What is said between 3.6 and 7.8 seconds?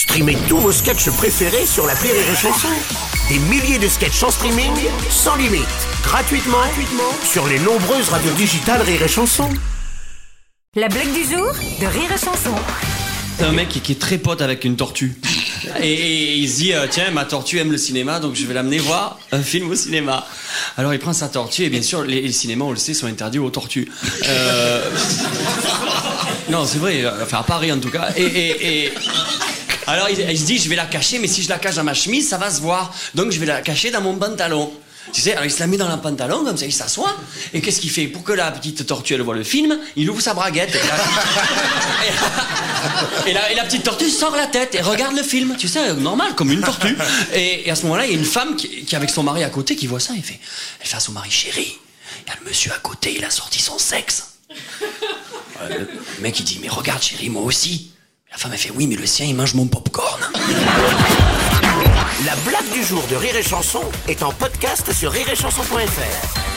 de sketchs en streaming, sans limite, gratuitement, gratuitement sur les